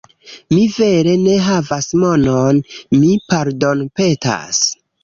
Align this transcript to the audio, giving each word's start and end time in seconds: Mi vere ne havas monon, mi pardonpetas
Mi 0.53 0.61
vere 0.77 1.13
ne 1.25 1.35
havas 1.49 1.91
monon, 2.05 2.65
mi 3.03 3.13
pardonpetas 3.31 4.69